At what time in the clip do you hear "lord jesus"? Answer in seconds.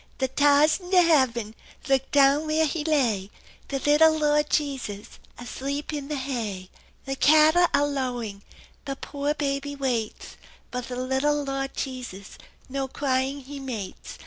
4.09-5.19, 11.31-12.39